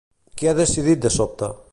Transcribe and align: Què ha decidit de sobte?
Què 0.41 0.49
ha 0.51 0.55
decidit 0.59 1.03
de 1.05 1.11
sobte? 1.17 1.51